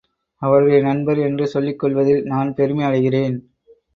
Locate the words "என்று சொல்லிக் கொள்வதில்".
1.17-2.23